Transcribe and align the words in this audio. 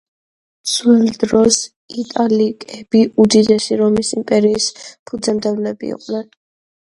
ძველ 0.69 1.03
დროს 1.23 1.57
იტალიკები 2.03 3.01
უდიდესი 3.25 3.77
რომის 3.83 4.11
იმპერიის 4.21 4.69
ფუძემდებლები 5.11 5.93
იყვნენ. 5.97 6.27